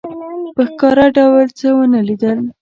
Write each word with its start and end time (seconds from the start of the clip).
په 0.55 0.61
ښکاره 0.69 1.05
ډول 1.17 1.45
څه 1.59 1.67
ونه 1.77 1.99
لیدل. 2.07 2.37